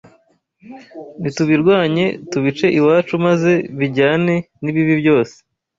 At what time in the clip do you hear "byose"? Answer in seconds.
5.01-5.35